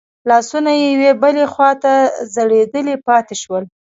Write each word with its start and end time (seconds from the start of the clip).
لاسونه 0.29 0.71
يې 0.79 0.87
يوې 0.95 1.11
بلې 1.21 1.45
خواته 1.53 1.93
ځړېدلي 2.33 2.95
پاتې 3.07 3.35
شول. 3.41 3.63